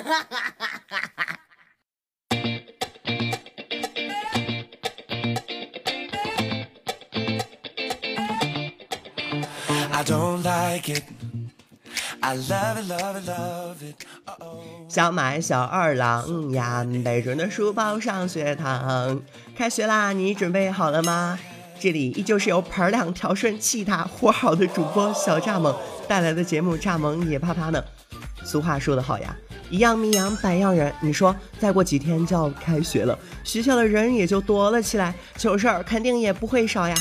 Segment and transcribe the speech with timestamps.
[0.00, 1.38] 哈哈哈哈哈
[14.88, 19.20] 小麦小二郎呀，背着的书包上学堂。
[19.56, 21.38] 开学啦，你准备好了吗？
[21.80, 25.74] 这里依旧是由盆亮、调顺、气大、活好的主播小蚱蜢
[26.06, 27.82] 带来的节目《蚱蜢也啪啪》呢。
[28.44, 29.36] 俗话说得好呀，
[29.70, 30.92] 一样米养百样人。
[31.00, 36.94] 你说再过几天就要开学了，学校的人也就多了起来，糗事儿肯定也不会少呀。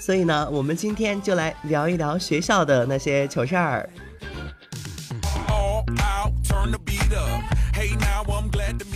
[0.00, 3.88] 所以呢，我们今天就来聊一聊学校的那些糗事儿。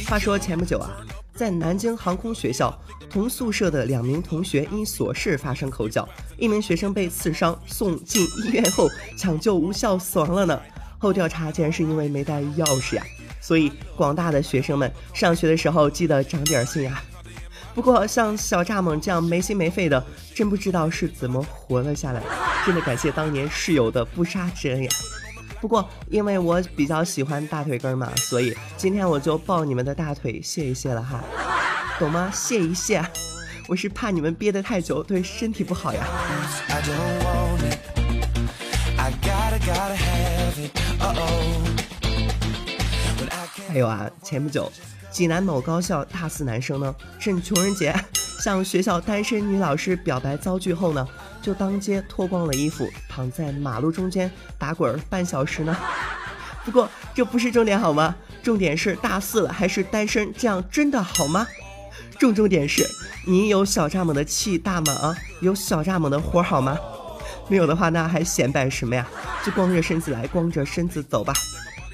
[0.06, 0.90] 话说前不久啊，
[1.34, 2.78] 在南京航空学校
[3.10, 10.60] 同宿舍的两名同学因琐事发生口角，一名学生被刺伤送进医院后抢救无效死亡了呢。
[11.02, 13.02] 后调查竟然是因为没带钥匙呀。
[13.40, 17.02] 所以广大的学生们上学的时候记得长点心呀。
[17.74, 22.22] 不过像小蚱蜢这样没心没肺的，真不知道是怎么活了下来。
[22.64, 24.90] 真的感谢当年室友的不杀之恩呀。
[25.60, 31.22] 不过，因为我比较喜欢大腿根嘛，所以今天我就抱你们的大腿谢一谢了哈，
[31.98, 32.30] 懂吗？
[32.34, 33.04] 谢一谢，
[33.68, 36.04] 我是怕你们憋得太久对身体不好呀。
[43.68, 44.70] 还有啊，前不久，
[45.10, 47.94] 济南某高校大四男生呢，趁穷人节
[48.42, 51.06] 向学校单身女老师表白遭拒后呢。
[51.40, 55.76] 就当街脱光了衣服，躺在马路中间打滚儿半小时呢。
[56.64, 58.14] 不过这不是重点好吗？
[58.44, 61.44] 重点是大四了还是单身，这样真的好吗？
[62.16, 62.86] 重重点是，
[63.26, 64.92] 你有小蚱蜢的气大吗？
[64.92, 66.78] 啊，有小蚱蜢的活好吗？
[67.48, 69.06] 没有的话，那还显摆什么呀？
[69.44, 71.32] 就光着身子来，光着身子走吧。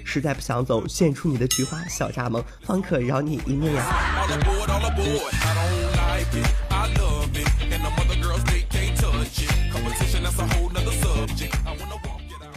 [0.04, 3.84] 实在不想走，献出你的菊花，小蚱蜢方可饶你一命呀。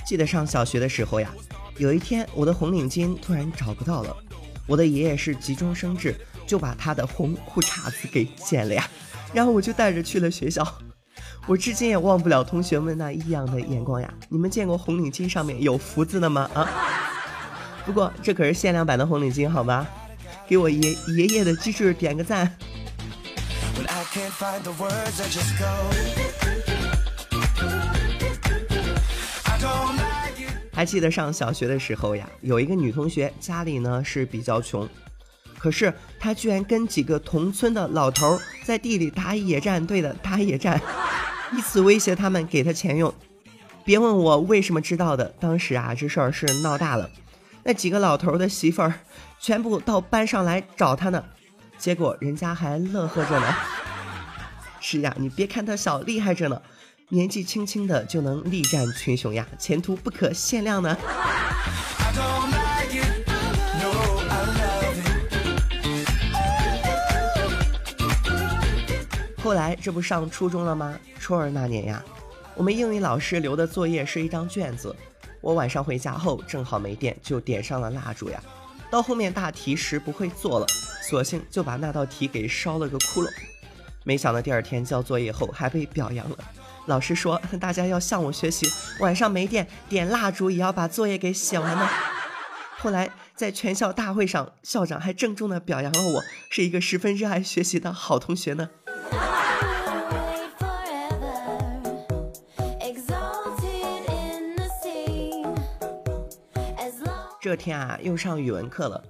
[0.05, 1.29] 记得上小学的时候呀，
[1.77, 4.15] 有一天我的红领巾突然找不到了，
[4.67, 6.15] 我的爷爷是急中生智，
[6.45, 8.87] 就把他的红裤衩子给剪了呀，
[9.33, 10.65] 然后我就带着去了学校。
[11.47, 14.13] 我至今也忘不了同学们那异样的眼光呀！
[14.29, 16.49] 你们见过红领巾上面有福字的吗？
[16.53, 16.69] 啊！
[17.83, 19.85] 不过这可是限量版的红领巾，好吗？
[20.47, 20.79] 给我爷
[21.17, 22.55] 爷爷的机智点个赞。
[30.73, 34.87] 还记得上小学的时候呀，有一个女同学家里呢是比较穷，
[35.57, 40.79] 可是她居然跟几个同村的老头在地里打野战队的打野战，
[41.53, 43.13] 以此威胁他们给他钱用。
[43.83, 47.09] 别问我为什么知道的，当时啊这事儿是闹大了，
[47.63, 48.93] 那几个老头的媳妇儿
[49.39, 51.23] 全部到班上来找他呢，
[51.77, 53.55] 结果人家还乐呵着呢。
[54.79, 56.61] 是呀，你别看他小，厉害着呢。
[57.09, 60.95] 年纪轻轻的就能力战群雄呀，前途不可限量呢。
[69.43, 70.97] 后来这不上初中了吗？
[71.19, 72.03] 初二那年呀，
[72.53, 74.95] 我们英语老师留的作业是一张卷子，
[75.41, 78.39] 我晚上回家后正好没电，就点上了蜡烛呀。
[78.91, 80.67] 到后面大题时不会做了，
[81.09, 83.29] 索性就把那道题给烧了个窟窿。
[84.03, 86.37] 没想到第二天交作业后还被表扬了。
[86.85, 88.67] 老师说：“大家要向我学习，
[88.99, 91.89] 晚上没电点蜡烛也要把作业给写完呢。”
[92.77, 98.69] 后来在全校大会上，校长还郑重地表扬了我，是一个十分热爱学习的好同学呢。
[107.41, 109.03] 这天啊，又上语文课了，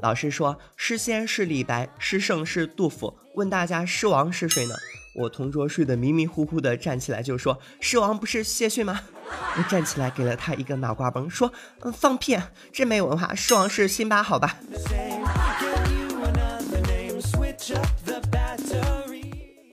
[0.00, 4.74] 老师说：“诗仙是李白，诗圣是杜甫，问大家诗王是谁呢？”
[5.14, 9.00] 我同桌睡得迷迷糊糊的，站起来就说：“狮王不是谢逊吗？”
[9.56, 11.50] 我站起来给了他一个脑瓜崩，说
[11.80, 12.36] ：“嗯，放屁，
[12.70, 14.58] 真没文化，狮王是辛巴，好吧？”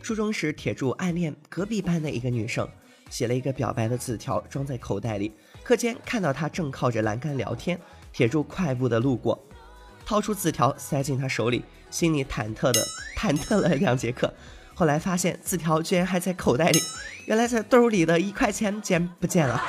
[0.04, 2.68] 初中时，铁柱暗恋隔壁班的一个女生，
[3.10, 5.32] 写了一个表白的字条，装在口袋里。
[5.64, 7.80] 课间看到她正靠着栏杆聊天，
[8.12, 9.42] 铁柱快步的路过，
[10.06, 12.86] 掏出字条塞进她手里，心里忐忑的
[13.16, 14.34] 忐忑了两节课。
[14.76, 16.80] 后来发现字条居然还在口袋里，
[17.28, 19.64] 原来在兜里的一块钱竟然不见了。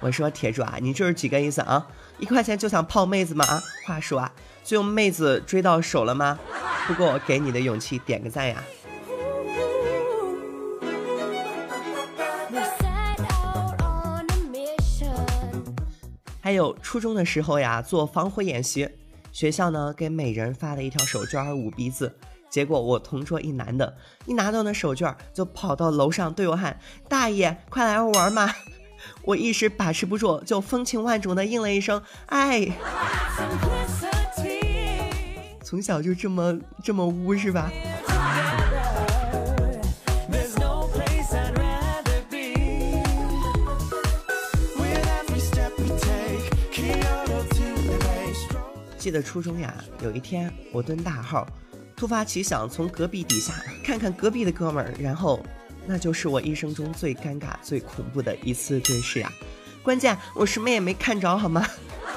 [0.00, 1.86] 我说铁柱啊，你这是几个意思啊？
[2.18, 3.44] 一块钱就想泡妹子吗？
[3.44, 4.32] 啊，话说啊，
[4.64, 6.38] 就用妹子追到手了吗？
[6.86, 8.64] 不过我给你的勇气点个赞呀。
[16.52, 18.86] 还有初中的时候呀，做防火演习，
[19.32, 22.14] 学校呢给每人发了一条手绢捂鼻子。
[22.50, 23.96] 结果我同桌一男的，
[24.26, 26.78] 一拿到那手绢就跑到楼上对我喊
[27.08, 28.54] ：“大爷，快来玩嘛！”
[29.24, 32.68] 我一时把持不住，就风情万种的应了一声：“哎。
[35.64, 37.72] ”从小就这么这么污是吧？
[49.02, 51.44] 记得初中呀，有一天我蹲大号。
[51.96, 53.52] 突发奇想，从隔壁底下
[53.82, 55.44] 看看隔壁的哥们儿，然后，
[55.86, 59.28] 那就是我一生中最尴尬、最恐怖的一次对视呀！
[59.82, 61.66] 关键我什么也没看着，好吗？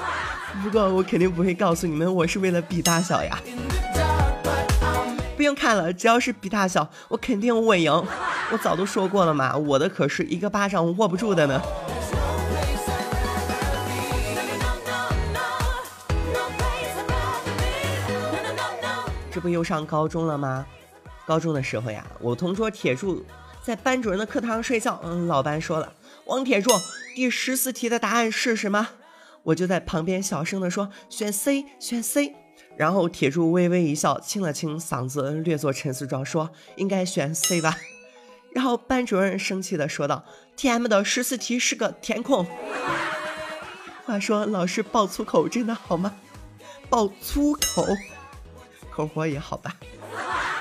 [0.62, 3.36] 不过我肯定不会告诉你们，我是为了比大小呀！
[5.36, 7.90] 不用看了，只要是比大小，我肯定稳赢。
[8.52, 11.60] 我早都说过了嘛，我的可是一个巴掌握不住的呢。
[19.36, 20.64] 这不又上高中了吗？
[21.26, 23.22] 高中的时候呀，我同桌铁柱
[23.62, 24.98] 在班主任的课堂上睡觉。
[25.04, 25.92] 嗯，老班说了，
[26.24, 26.70] 王铁柱，
[27.14, 28.88] 第十四题的答案是什么？
[29.42, 32.34] 我就在旁边小声的说，选 C，选 C。
[32.78, 37.76] 然后铁柱微微一笑，清了清嗓子，略作沉思状说，应该选 C 吧。
[38.54, 40.24] 然后班主任生气的说道
[40.56, 42.46] ，TM 的十四题是个填空。
[44.06, 46.14] 话说老师爆粗口真的好吗？
[46.88, 47.84] 爆粗口。
[48.96, 49.76] 活活也好吧，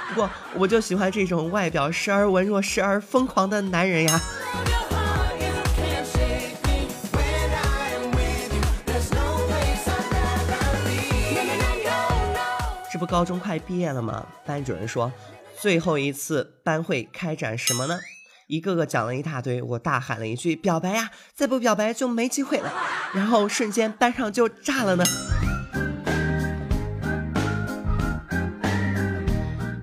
[0.10, 4.22] 不过我就喜欢这种外表时而文弱时而疯狂的男人呀。
[12.92, 14.26] 这不高中快毕业了吗？
[14.46, 15.10] 班主任说，
[15.58, 17.98] 最后一次班会开展什么呢？
[18.48, 21.10] 一个个讲了一大堆，我大喊了一句：“表白呀！
[21.34, 22.72] 再不表白就没机会了。”
[23.16, 25.04] 然后瞬间班上就炸了呢。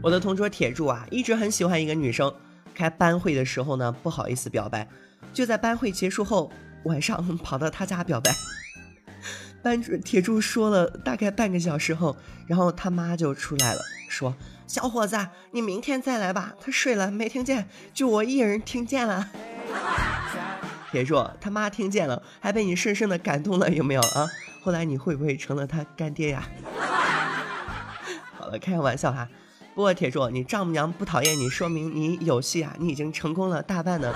[0.02, 2.34] 我的同桌铁柱啊，一直很喜欢一个女生。
[2.74, 4.88] 开班会的时候呢，不好意思表白，
[5.32, 6.50] 就在班会结束后
[6.84, 8.34] 晚上跑到他家表白。
[9.62, 12.16] 班主铁柱说了大概半个小时后，
[12.48, 14.34] 然后他妈就出来了，说
[14.66, 19.30] ：“小伙子，你明天再来吧。”他睡了没听见，就我一人听见了。
[20.90, 24.26] 铁柱他妈听见了，还被你深深的感动了，有没有啊？
[24.64, 26.42] 后来你会不会成了他干爹呀？
[28.36, 29.28] 好了，开个玩笑哈。
[29.74, 32.76] 不过铁柱，你丈母娘不讨厌你，说明你有戏啊！
[32.78, 34.12] 你已经成功了大半呢。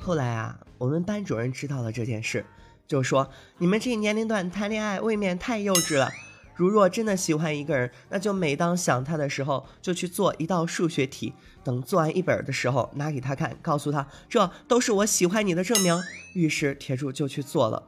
[0.00, 2.44] 后来啊，我们班主任知道了这件事，
[2.88, 6.10] 就说你们这年龄段谈恋爱未免太幼稚了。
[6.56, 11.32] 如若真的喜欢一个人，那就每当想他的时候，就去做一道数学题，
[11.62, 15.96] 等做完一本的时候拿给他看，告诉他这都是我喜欢你的证明。
[16.34, 17.82] 于是铁柱就去做了。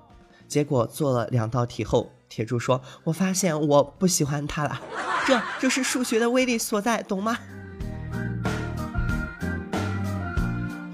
[0.55, 4.81] 结果做了两道题后，铁柱说：“我发现我不喜欢他了，
[5.27, 7.37] 这就是数学的威力所在，懂吗？”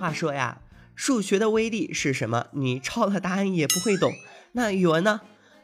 [0.01, 0.63] 话说呀，
[0.95, 2.47] 数学的威力是什么？
[2.53, 4.11] 你抄了答案也不会懂。
[4.53, 5.21] 那语文呢？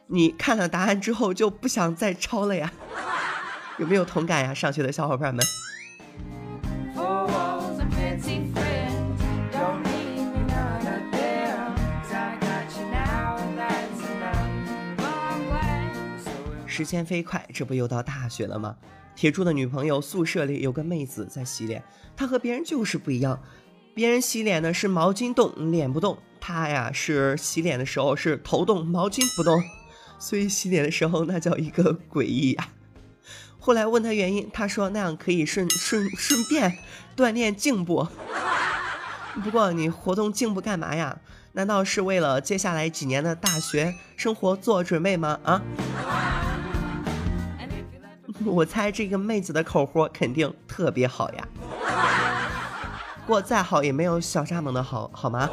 [0.09, 2.71] 你看了答案之后就不想再抄了呀？
[3.79, 5.43] 有没有同感呀，上学的小伙伴们？
[16.77, 18.75] 时间飞快，这不又到大学了吗？
[19.15, 21.83] 铁柱的女朋友宿舍里有个妹子在洗脸，
[22.15, 23.41] 她和别人就是不一样。
[23.95, 29.59] 别人洗脸呢是毛巾动，脸不动；她呀是洗脸的时候是头动，毛巾不动。
[30.19, 32.67] 所以洗脸的时候那叫一个诡异呀。
[33.57, 36.77] 后来问她原因，她说那样可以顺顺顺便
[37.15, 38.07] 锻炼颈部。
[39.43, 41.19] 不过你活动颈部干嘛呀？
[41.53, 45.39] 难道是为了接下来几年的大学生活做准备吗？
[45.43, 45.63] 啊？
[48.47, 51.47] 我猜这个妹子的口活肯定特别好呀，
[53.25, 55.49] 不过再好也没有小蚱蜢的好，好吗？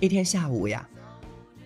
[0.00, 0.88] 一天下午呀，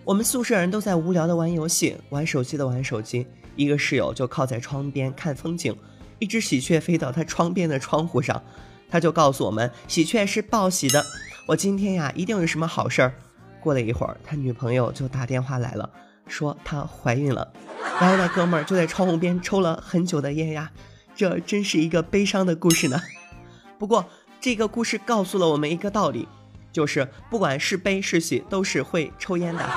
[0.03, 3.25] 我们宿舍人都在无聊的玩游戏，玩手机的玩手机，
[3.55, 5.73] 一个室友就靠在窗边看风景，
[6.19, 8.43] 一只喜鹊飞到他窗边的窗户上。
[8.89, 11.03] 他就告诉我们，喜鹊是报喜的。
[11.47, 13.13] 我今天呀，一定有什么好事儿。
[13.59, 15.89] 过了一会儿，他女朋友就打电话来了，
[16.27, 17.51] 说她怀孕了。
[17.99, 20.71] 然后那哥们儿就在窗户边抽了很久的烟呀。
[21.15, 23.01] 这真是一个悲伤的故事呢。
[23.79, 24.05] 不过
[24.39, 26.27] 这个故事告诉了我们一个道理，
[26.71, 29.69] 就是不管是悲是喜，都是会抽烟的。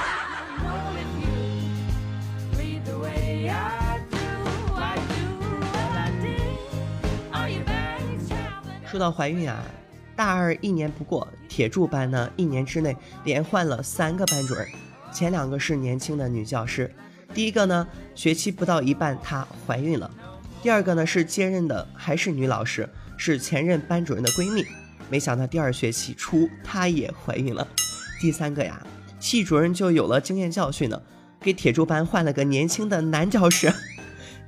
[8.90, 9.62] 说到怀孕啊，
[10.16, 14.66] 大二一年不过，铁柱班呢一年之内连换了三个班主任，
[15.12, 16.90] 前两个是年轻的女教师，
[17.34, 20.10] 第一个呢学期不到一半她怀孕了，
[20.62, 24.64] 第二个呢是接任的还是女老师，是前任班主任的闺蜜，
[25.10, 27.68] 没想到第二学期初她也怀孕了，
[28.18, 28.82] 第三个呀，
[29.20, 30.98] 系主任就有了经验教训呢，
[31.42, 33.70] 给铁柱班换了个年轻的男教师。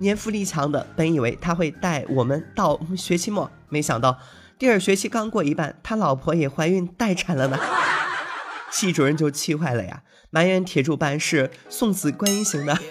[0.00, 4.18] 年富力强的，本以为他会带我们到学期末，没想到
[4.58, 7.58] 第二学期刚过一半，他老婆也怀孕待产了呢。
[8.72, 12.76] 系主任就气坏了呀，埋怨铁柱班是送子观音型的。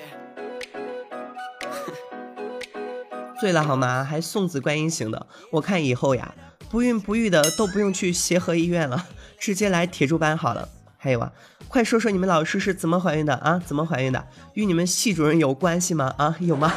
[3.42, 4.04] 醉了好吗？
[4.04, 5.28] 还送子观音型的？
[5.54, 6.36] 我看以后呀，
[6.70, 9.08] 不孕不育的都不用去协和医院了，
[9.40, 10.70] 直接来铁柱班好了。
[11.02, 11.32] 还有啊，
[11.70, 13.58] 快说说你们老师是怎么怀孕的啊？
[13.66, 14.28] 怎么怀孕的？
[14.56, 16.14] 与你们系主任有关系吗？
[16.18, 16.74] 啊，有吗？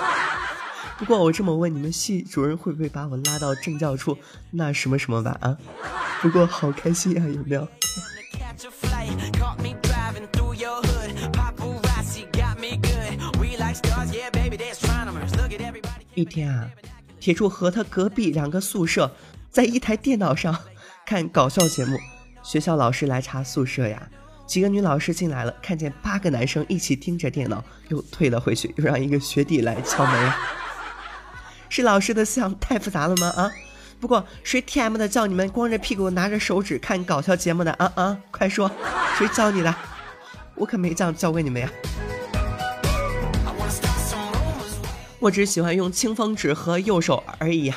[0.97, 4.17] 不过我这么问，你们系主任会不会把我拉到政教处
[4.53, 5.37] 那什么什么吧？
[5.41, 5.59] 啊？
[6.21, 7.67] 不过好开心啊，有没有？
[16.15, 16.71] 一天啊，
[17.19, 19.11] 铁柱和他隔壁两个宿舍
[19.51, 20.57] 在一台电脑上
[21.05, 21.99] 看搞笑节目。
[22.43, 24.03] 学校老师来查宿舍呀，
[24.47, 30.37] 几个女老师进来了，看见八个男生一起盯着电脑，又退了回去，又让一个学弟来敲门呀。
[31.69, 33.29] 是老师的思想太复杂了吗？
[33.37, 33.51] 啊！
[34.01, 37.73] 不过谁 TM 的叫你们光着屁股拿着手指看搞笑节目的？
[37.75, 38.19] 啊啊！
[38.31, 38.71] 快说，
[39.17, 39.75] 谁教你的？
[40.57, 41.71] 我可没这样教过你们呀。
[45.19, 47.77] 我只喜欢用清风指和右手而已呀。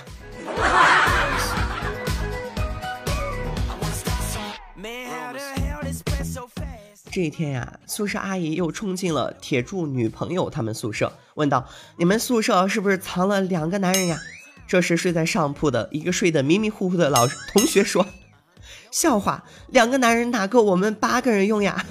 [7.15, 14.19] 这一天呀，宿舍阿姨又冲进了铁柱女朋友他们宿舍，问道：“你们宿舍是不是藏了两个男人呀？”
[14.67, 18.05] 这时睡在上铺的一个睡得迷迷糊糊的老同学说
[18.91, 21.85] ：“笑话，两个男人哪够我们八个人用呀？”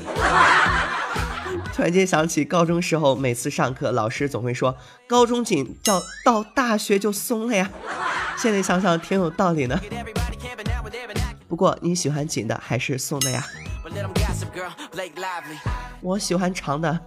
[1.73, 4.77] 突然间想起高中时候，每次上课老师总会说
[5.09, 7.71] ：“高中紧，到到大学就松了呀。”
[8.37, 9.81] 现在想想挺有道理的。
[11.49, 13.47] 不过你喜欢紧的还是松的呀？
[16.01, 17.01] 我喜欢长的。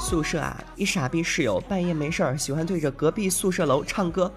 [0.00, 4.32] 宿舍啊，一傻逼室友半夜没事儿喜欢对着隔壁宿舍楼唱歌。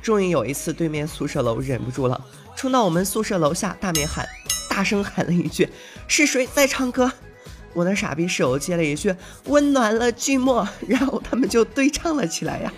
[0.00, 2.20] 终于有一次，对面宿舍楼忍不住了，
[2.54, 4.24] 冲到我们宿舍楼下大面喊，
[4.68, 5.68] 大声喊了一句
[6.06, 7.10] ：“是谁在唱歌？”
[7.74, 9.12] 我那傻逼室友接了一句
[9.46, 12.72] ：“温暖了寂寞。”然后他们就对唱了起来呀。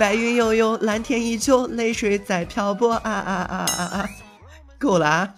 [0.00, 4.08] 白云悠悠，蓝天依旧，泪水在漂泊啊啊啊啊啊！
[4.78, 5.34] 够了啊！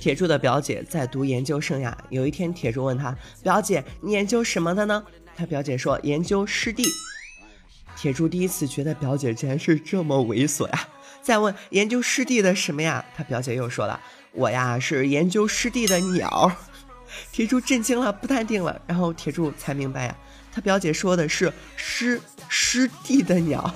[0.00, 1.98] 铁柱的表姐在读研究生呀。
[2.10, 3.12] 有一天，铁柱问他
[3.42, 5.02] 表姐：“你研究什么的呢？”
[5.34, 6.84] 他表姐说：“研究湿地。”
[7.98, 10.88] 铁柱第一次觉得表姐竟然是这么猥琐呀！
[11.26, 13.04] 再问研究湿地的什么呀？
[13.16, 13.98] 他表姐又说了。
[14.30, 16.52] 我呀是研究湿地的鸟，
[17.32, 20.14] 铁柱震惊了，不淡定了，然后铁柱才明白呀，
[20.54, 23.68] 他表姐说的是湿湿地的鸟。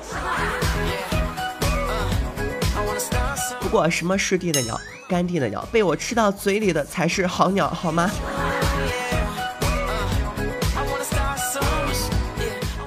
[3.58, 8.08] 不过什么湿地的鸟，干地的鸟，被我吃到嘴里的才是好鸟，好吗？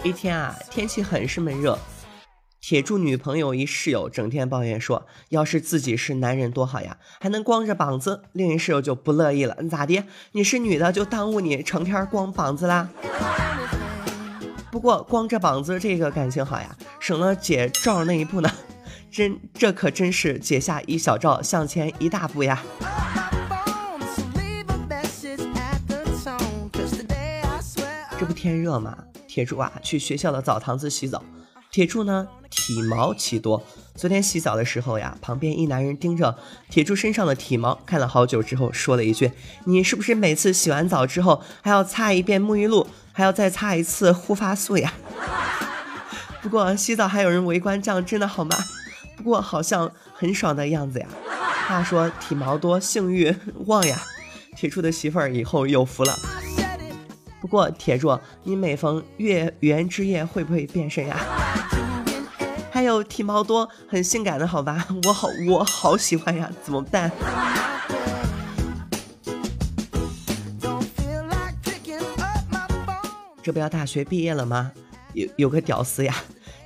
[0.02, 1.78] 一天啊，天气很是闷热。
[2.66, 10.06] 铁柱女朋友一室友整天抱怨说：“要是自己是男人多好呀，还能光着膀子。”另一室友就不乐意了：“咋的？
[10.32, 12.88] 你是女的就耽误你成天光膀子啦？”
[14.72, 18.50] 不过光着膀子这个感情好呀，省了解罩那一步呢。
[19.12, 22.64] 真这可真是解下一小罩，向前一大步呀。
[28.18, 28.98] 这不天热吗？
[29.28, 31.22] 铁柱啊，去学校的澡堂子洗澡。
[31.74, 33.64] 铁柱呢，体毛奇多。
[33.96, 36.38] 昨天洗澡的时候呀，旁边一男人盯着
[36.70, 39.32] 铁柱身上的体毛看了好久之后，说了一句
[39.66, 44.94] ：“你是不是每次洗完澡之后还要擦一遍沐浴露，还要再擦一次护发素呀？”
[46.44, 48.56] 不过洗澡还有人围观，这样真的好吗？
[49.18, 51.08] 不过好像很爽的样子呀。
[51.68, 54.00] 话说体毛多，性欲旺呀。
[54.56, 56.16] 铁柱的媳妇儿以后有福了。
[57.42, 61.20] 不过铁柱，你每逢月圆之夜会不会变身呀？
[62.94, 64.88] 还有体毛多很性感的好吧？
[65.08, 67.12] 我好我好喜欢呀，怎么办？
[73.42, 74.72] 这不要大学毕业了吗？
[75.14, 76.14] 有有个屌丝呀，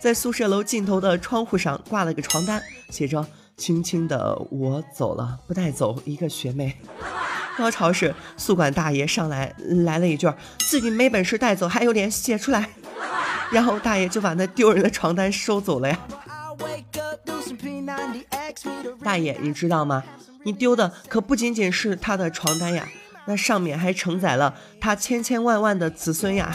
[0.02, 6.78] 在宿舍楼尽头的窗户上挂了个床单，写着轻轻的我走了，不带走一个学妹。
[7.58, 9.56] 高潮时，宿管大爷上来
[9.86, 10.30] 来了一句
[10.70, 12.72] ：“自己没本事带走，还有脸写出来。”
[13.52, 16.00] 然后大爷就把那丢人的床单收走了呀。
[19.04, 20.04] 大爷，你知道吗？
[20.44, 22.88] 你丢的可不仅仅是他的床单呀，
[23.26, 26.54] 那上面还承载了他千千万万的子孙呀。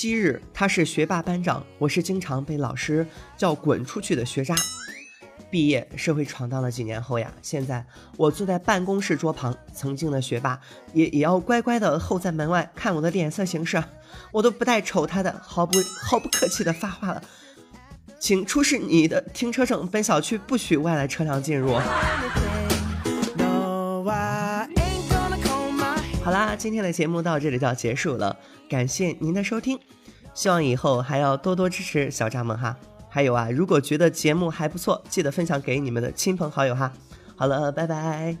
[0.00, 4.54] 昔日他是学霸班长，我是经常被老师叫滚出去的学渣。
[5.50, 7.84] 毕业社会闯荡了几年后呀，现在
[8.16, 10.58] 我坐在办公室桌旁，曾经的学霸
[10.94, 13.84] 也也要乖乖的候在门外看我的脸色行事，
[14.32, 17.22] 我都不带瞅他的，毫不毫不客气的发话了，
[18.18, 21.78] 请出示你的停车证，本小区不许外来车辆进入。
[26.30, 28.36] 好啦，今天的节目到这里就要结束了，
[28.68, 29.76] 感谢您的收听，
[30.32, 32.76] 希望以后还要多多支持小蚱蜢哈。
[33.08, 36.92] 还有啊，如果觉得节目还不错，记得分享给你们的亲朋好友哈。
[37.34, 38.36] 好了，拜拜。